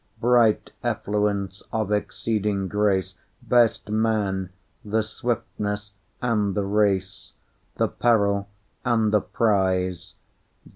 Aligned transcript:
Bright 0.19 0.71
effluence 0.83 1.61
of 1.71 1.91
exceeding 1.91 2.67
grace; 2.67 3.17
Best 3.43 3.87
man! 3.91 4.49
the 4.83 5.03
swiftness 5.03 5.91
and 6.23 6.55
the 6.55 6.65
race, 6.65 7.33
The 7.75 7.87
peril 7.87 8.49
and 8.83 9.13
the 9.13 9.21
prize! 9.21 10.15